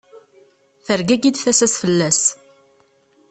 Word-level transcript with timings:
Tergagi-d 0.85 1.35
tasa-s 1.37 1.75
fell-as. 1.81 2.21